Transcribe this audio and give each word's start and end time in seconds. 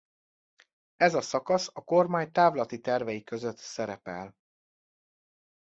Ez 0.95 1.13
a 1.13 1.21
szakasz 1.21 1.69
a 1.73 1.83
kormány 1.83 2.31
távlati 2.31 2.79
tervei 2.79 3.23
között 3.23 3.57
szerepel. 3.57 4.35